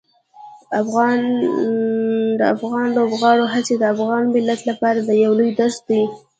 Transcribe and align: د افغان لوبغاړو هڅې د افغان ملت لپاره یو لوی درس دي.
د 2.39 2.39
افغان 2.53 2.83
لوبغاړو 2.97 3.45
هڅې 3.53 3.75
د 3.77 3.83
افغان 3.93 4.23
ملت 4.35 4.61
لپاره 4.69 4.97
یو 5.25 5.31
لوی 5.39 5.51
درس 5.59 5.77
دي. 5.89 6.01